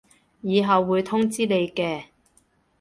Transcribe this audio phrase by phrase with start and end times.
[0.41, 2.05] 以後會通知你嘅